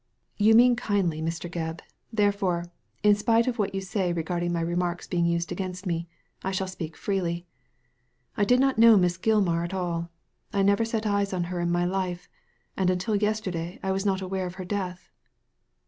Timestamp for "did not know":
8.43-8.97